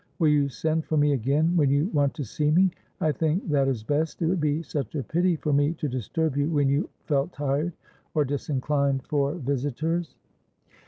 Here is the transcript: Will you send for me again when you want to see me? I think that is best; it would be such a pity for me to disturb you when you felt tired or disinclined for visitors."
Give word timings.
Will 0.17 0.29
you 0.29 0.49
send 0.49 0.83
for 0.85 0.97
me 0.97 1.13
again 1.13 1.55
when 1.55 1.69
you 1.69 1.85
want 1.93 2.15
to 2.15 2.23
see 2.23 2.49
me? 2.49 2.71
I 3.01 3.11
think 3.11 3.47
that 3.49 3.67
is 3.67 3.83
best; 3.83 4.19
it 4.23 4.25
would 4.25 4.41
be 4.41 4.63
such 4.63 4.95
a 4.95 5.03
pity 5.03 5.35
for 5.35 5.53
me 5.53 5.73
to 5.73 5.87
disturb 5.87 6.35
you 6.37 6.49
when 6.49 6.67
you 6.69 6.89
felt 7.05 7.33
tired 7.33 7.73
or 8.15 8.25
disinclined 8.25 9.05
for 9.05 9.35
visitors." 9.35 10.15